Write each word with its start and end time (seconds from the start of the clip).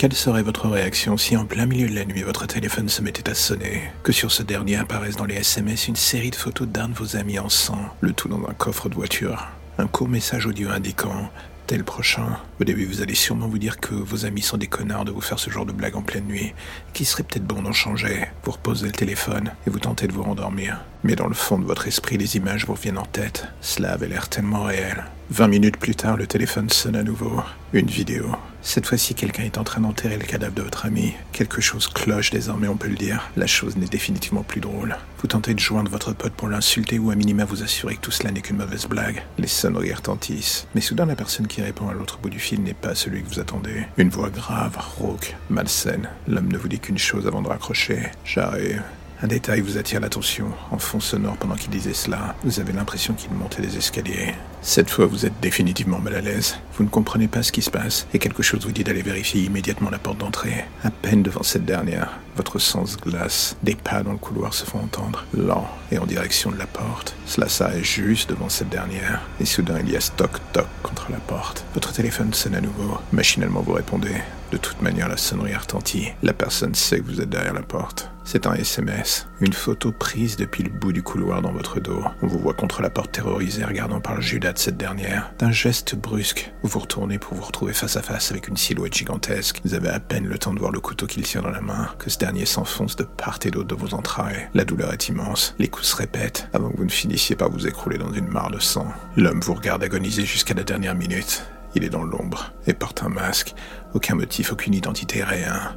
Quelle 0.00 0.14
serait 0.14 0.42
votre 0.42 0.66
réaction 0.66 1.18
si 1.18 1.36
en 1.36 1.44
plein 1.44 1.66
milieu 1.66 1.86
de 1.86 1.94
la 1.94 2.06
nuit 2.06 2.22
votre 2.22 2.46
téléphone 2.46 2.88
se 2.88 3.02
mettait 3.02 3.28
à 3.28 3.34
sonner, 3.34 3.82
que 4.02 4.12
sur 4.12 4.32
ce 4.32 4.42
dernier 4.42 4.76
apparaisse 4.76 5.16
dans 5.16 5.26
les 5.26 5.34
SMS 5.34 5.88
une 5.88 5.94
série 5.94 6.30
de 6.30 6.36
photos 6.36 6.66
d'un 6.66 6.88
de 6.88 6.94
vos 6.94 7.16
amis 7.16 7.38
en 7.38 7.50
sang, 7.50 7.84
le 8.00 8.14
tout 8.14 8.26
dans 8.28 8.48
un 8.48 8.54
coffre 8.54 8.88
de 8.88 8.94
voiture? 8.94 9.48
Un 9.76 9.86
court 9.86 10.08
message 10.08 10.46
audio 10.46 10.70
indiquant 10.70 11.28
le 11.76 11.84
prochain. 11.84 12.38
Au 12.60 12.64
début, 12.64 12.84
vous 12.84 13.02
allez 13.02 13.14
sûrement 13.14 13.48
vous 13.48 13.58
dire 13.58 13.78
que 13.78 13.94
vos 13.94 14.24
amis 14.24 14.42
sont 14.42 14.56
des 14.56 14.66
connards 14.66 15.04
de 15.04 15.10
vous 15.10 15.20
faire 15.20 15.38
ce 15.38 15.50
genre 15.50 15.66
de 15.66 15.72
blague 15.72 15.96
en 15.96 16.02
pleine 16.02 16.24
nuit, 16.24 16.52
qu'il 16.92 17.06
serait 17.06 17.22
peut-être 17.22 17.46
bon 17.46 17.62
d'en 17.62 17.72
changer. 17.72 18.26
Vous 18.44 18.52
reposez 18.52 18.86
le 18.86 18.92
téléphone 18.92 19.52
et 19.66 19.70
vous 19.70 19.78
tentez 19.78 20.06
de 20.06 20.12
vous 20.12 20.22
rendormir. 20.22 20.80
Mais 21.04 21.16
dans 21.16 21.28
le 21.28 21.34
fond 21.34 21.58
de 21.58 21.64
votre 21.64 21.86
esprit, 21.86 22.16
les 22.16 22.36
images 22.36 22.66
vous 22.66 22.74
reviennent 22.74 22.98
en 22.98 23.06
tête. 23.06 23.46
Cela 23.60 23.92
avait 23.92 24.08
l'air 24.08 24.28
tellement 24.28 24.64
réel. 24.64 25.04
Vingt 25.30 25.46
minutes 25.46 25.76
plus 25.76 25.94
tard, 25.94 26.16
le 26.16 26.26
téléphone 26.26 26.68
sonne 26.70 26.96
à 26.96 27.04
nouveau. 27.04 27.40
Une 27.72 27.86
vidéo. 27.86 28.34
Cette 28.62 28.86
fois-ci, 28.86 29.14
quelqu'un 29.14 29.44
est 29.44 29.58
en 29.58 29.64
train 29.64 29.80
d'enterrer 29.80 30.16
le 30.16 30.24
cadavre 30.24 30.54
de 30.54 30.62
votre 30.62 30.86
ami. 30.86 31.14
Quelque 31.30 31.60
chose 31.60 31.86
cloche 31.86 32.32
désormais, 32.32 32.66
on 32.66 32.76
peut 32.76 32.88
le 32.88 32.96
dire. 32.96 33.30
La 33.36 33.46
chose 33.46 33.76
n'est 33.76 33.86
définitivement 33.86 34.42
plus 34.42 34.60
drôle. 34.60 34.96
Vous 35.20 35.28
tentez 35.28 35.54
de 35.54 35.60
joindre 35.60 35.88
votre 35.88 36.12
pote 36.14 36.32
pour 36.32 36.48
l'insulter 36.48 36.98
ou 36.98 37.12
à 37.12 37.14
minima 37.14 37.44
vous 37.44 37.62
assurer 37.62 37.94
que 37.94 38.00
tout 38.00 38.10
cela 38.10 38.32
n'est 38.32 38.40
qu'une 38.40 38.56
mauvaise 38.56 38.86
blague. 38.86 39.22
Les 39.38 39.46
sonneries 39.46 39.94
retentissent. 39.94 40.66
Mais 40.74 40.80
soudain, 40.80 41.06
la 41.06 41.14
personne 41.14 41.46
qui 41.46 41.62
répond 41.62 41.88
à 41.88 41.94
l'autre 41.94 42.18
bout 42.18 42.28
du 42.28 42.40
fil 42.40 42.60
n'est 42.60 42.74
pas 42.74 42.96
celui 42.96 43.22
que 43.22 43.28
vous 43.28 43.38
attendez. 43.38 43.84
Une 43.98 44.10
voix 44.10 44.30
grave, 44.30 44.76
rauque, 44.98 45.36
malsaine. 45.48 46.08
L'homme 46.26 46.50
ne 46.50 46.58
vous 46.58 46.68
dit 46.68 46.80
qu'une 46.80 46.98
chose 46.98 47.28
avant 47.28 47.40
de 47.40 47.48
raccrocher. 47.48 48.10
J'arrive. 48.24 48.82
Un 49.22 49.26
détail 49.26 49.60
vous 49.60 49.76
attire 49.76 50.00
l'attention. 50.00 50.46
En 50.70 50.78
fond 50.78 50.98
sonore 50.98 51.36
pendant 51.36 51.54
qu'il 51.54 51.68
disait 51.68 51.92
cela, 51.92 52.34
vous 52.42 52.58
avez 52.58 52.72
l'impression 52.72 53.12
qu'il 53.12 53.30
montait 53.32 53.60
des 53.60 53.76
escaliers. 53.76 54.34
Cette 54.62 54.88
fois, 54.88 55.04
vous 55.04 55.26
êtes 55.26 55.38
définitivement 55.42 55.98
mal 55.98 56.14
à 56.14 56.20
l'aise. 56.22 56.56
Vous 56.74 56.84
ne 56.84 56.88
comprenez 56.88 57.28
pas 57.28 57.42
ce 57.42 57.52
qui 57.52 57.60
se 57.60 57.70
passe 57.70 58.06
et 58.14 58.18
quelque 58.18 58.42
chose 58.42 58.64
vous 58.64 58.72
dit 58.72 58.82
d'aller 58.82 59.02
vérifier 59.02 59.42
immédiatement 59.42 59.90
la 59.90 59.98
porte 59.98 60.16
d'entrée. 60.16 60.64
À 60.84 60.90
peine 60.90 61.22
devant 61.22 61.42
cette 61.42 61.66
dernière, 61.66 62.18
votre 62.36 62.58
sens 62.58 62.96
glace. 62.96 63.56
Des 63.62 63.74
pas 63.74 64.02
dans 64.02 64.12
le 64.12 64.18
couloir 64.18 64.54
se 64.54 64.64
font 64.64 64.78
entendre, 64.78 65.26
lents 65.36 65.68
et 65.92 65.98
en 65.98 66.06
direction 66.06 66.50
de 66.50 66.58
la 66.58 66.66
porte. 66.66 67.14
Cela 67.26 67.48
s'arrête 67.48 67.84
juste 67.84 68.30
devant 68.30 68.48
cette 68.48 68.70
dernière 68.70 69.20
et 69.38 69.44
soudain 69.44 69.80
il 69.80 69.90
y 69.90 69.96
a 69.96 70.00
stock-toc 70.00 70.66
contre 70.82 71.10
la 71.10 71.18
porte. 71.18 71.66
Votre 71.74 71.92
téléphone 71.92 72.32
sonne 72.32 72.54
à 72.54 72.62
nouveau. 72.62 72.96
Machinalement, 73.12 73.60
vous 73.60 73.74
répondez. 73.74 74.14
De 74.50 74.56
toute 74.56 74.80
manière, 74.80 75.08
la 75.08 75.18
sonnerie 75.18 75.54
retentit. 75.54 76.08
La 76.22 76.32
personne 76.32 76.74
sait 76.74 77.00
que 77.00 77.06
vous 77.06 77.20
êtes 77.20 77.28
derrière 77.28 77.52
la 77.52 77.62
porte. 77.62 78.10
C'est 78.32 78.46
un 78.46 78.54
SMS, 78.54 79.26
une 79.40 79.52
photo 79.52 79.90
prise 79.90 80.36
depuis 80.36 80.62
le 80.62 80.70
bout 80.70 80.92
du 80.92 81.02
couloir 81.02 81.42
dans 81.42 81.50
votre 81.50 81.80
dos. 81.80 82.04
On 82.22 82.28
vous 82.28 82.38
voit 82.38 82.54
contre 82.54 82.80
la 82.80 82.88
porte 82.88 83.10
terrorisée 83.10 83.64
regardant 83.64 84.00
par 84.00 84.14
le 84.14 84.20
Judas 84.20 84.52
de 84.52 84.58
cette 84.60 84.76
dernière. 84.76 85.32
D'un 85.40 85.50
geste 85.50 85.96
brusque, 85.96 86.52
vous 86.62 86.68
vous 86.68 86.78
retournez 86.78 87.18
pour 87.18 87.34
vous 87.34 87.42
retrouver 87.42 87.72
face 87.72 87.96
à 87.96 88.02
face 88.02 88.30
avec 88.30 88.46
une 88.46 88.56
silhouette 88.56 88.94
gigantesque. 88.94 89.60
Vous 89.64 89.74
avez 89.74 89.88
à 89.88 89.98
peine 89.98 90.28
le 90.28 90.38
temps 90.38 90.54
de 90.54 90.60
voir 90.60 90.70
le 90.70 90.78
couteau 90.78 91.08
qu'il 91.08 91.24
tient 91.24 91.42
dans 91.42 91.50
la 91.50 91.60
main, 91.60 91.88
que 91.98 92.08
ce 92.08 92.18
dernier 92.18 92.46
s'enfonce 92.46 92.94
de 92.94 93.02
part 93.02 93.40
et 93.44 93.50
d'autre 93.50 93.66
de 93.66 93.74
vos 93.74 93.94
entrailles. 93.94 94.48
La 94.54 94.64
douleur 94.64 94.92
est 94.92 95.08
immense, 95.08 95.56
les 95.58 95.66
coups 95.66 95.88
se 95.88 95.96
répètent, 95.96 96.48
avant 96.52 96.70
que 96.70 96.76
vous 96.76 96.84
ne 96.84 96.88
finissiez 96.88 97.34
par 97.34 97.50
vous 97.50 97.66
écrouler 97.66 97.98
dans 97.98 98.12
une 98.12 98.28
mare 98.28 98.52
de 98.52 98.60
sang. 98.60 98.86
L'homme 99.16 99.40
vous 99.40 99.54
regarde 99.54 99.82
agoniser 99.82 100.24
jusqu'à 100.24 100.54
la 100.54 100.62
dernière 100.62 100.94
minute. 100.94 101.42
Il 101.74 101.82
est 101.82 101.90
dans 101.90 102.04
l'ombre 102.04 102.52
et 102.68 102.74
porte 102.74 103.02
un 103.02 103.08
masque. 103.08 103.56
Aucun 103.92 104.14
motif, 104.14 104.52
aucune 104.52 104.74
identité, 104.74 105.24
rien. 105.24 105.76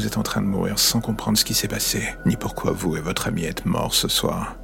Vous 0.00 0.06
êtes 0.06 0.16
en 0.16 0.22
train 0.22 0.40
de 0.40 0.46
mourir 0.46 0.78
sans 0.78 1.02
comprendre 1.02 1.36
ce 1.36 1.44
qui 1.44 1.52
s'est 1.52 1.68
passé, 1.68 2.02
ni 2.24 2.34
pourquoi 2.34 2.72
vous 2.72 2.96
et 2.96 3.02
votre 3.02 3.28
ami 3.28 3.44
êtes 3.44 3.66
morts 3.66 3.92
ce 3.92 4.08
soir. 4.08 4.56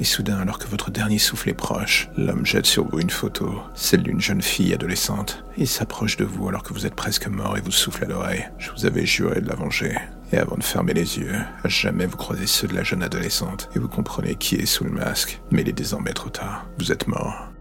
Et 0.00 0.04
soudain, 0.04 0.38
alors 0.38 0.58
que 0.58 0.66
votre 0.66 0.90
dernier 0.90 1.20
souffle 1.20 1.50
est 1.50 1.54
proche, 1.54 2.08
l'homme 2.16 2.44
jette 2.44 2.66
sur 2.66 2.84
vous 2.88 2.98
une 2.98 3.10
photo, 3.10 3.60
celle 3.74 4.02
d'une 4.02 4.20
jeune 4.20 4.42
fille 4.42 4.74
adolescente. 4.74 5.44
Il 5.56 5.68
s'approche 5.68 6.16
de 6.16 6.24
vous 6.24 6.48
alors 6.48 6.64
que 6.64 6.74
vous 6.74 6.84
êtes 6.84 6.96
presque 6.96 7.28
mort 7.28 7.56
et 7.56 7.60
vous 7.60 7.70
souffle 7.70 8.02
à 8.02 8.08
l'oreille. 8.08 8.48
Je 8.58 8.72
vous 8.72 8.86
avais 8.86 9.06
juré 9.06 9.40
de 9.40 9.48
la 9.48 9.54
venger. 9.54 9.96
Et 10.32 10.38
avant 10.38 10.56
de 10.56 10.64
fermer 10.64 10.94
les 10.94 11.16
yeux, 11.20 11.36
à 11.62 11.68
jamais 11.68 12.06
vous 12.06 12.16
croisez 12.16 12.48
ceux 12.48 12.66
de 12.66 12.74
la 12.74 12.82
jeune 12.82 13.04
adolescente 13.04 13.68
et 13.76 13.78
vous 13.78 13.86
comprenez 13.86 14.34
qui 14.34 14.56
est 14.56 14.66
sous 14.66 14.82
le 14.82 14.90
masque. 14.90 15.40
Mais 15.52 15.62
il 15.62 15.68
est 15.68 15.72
désormais 15.72 16.12
trop 16.12 16.30
tard. 16.30 16.66
Vous 16.80 16.90
êtes 16.90 17.06
mort. 17.06 17.52